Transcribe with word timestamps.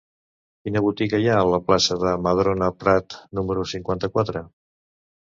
Quina 0.67 0.81
botiga 0.85 1.19
hi 1.25 1.29
ha 1.33 1.35
a 1.41 1.51
la 1.51 1.59
plaça 1.69 1.99
de 2.05 2.15
Madrona 2.31 2.73
Prat 2.83 3.21
número 3.41 3.71
cinquanta-quatre? 3.77 4.47